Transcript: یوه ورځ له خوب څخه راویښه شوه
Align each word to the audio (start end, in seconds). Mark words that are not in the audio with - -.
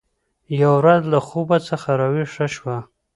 یوه 0.59 0.75
ورځ 0.81 1.01
له 1.13 1.19
خوب 1.27 1.49
څخه 1.69 1.89
راویښه 1.99 2.47
شوه 2.55 2.77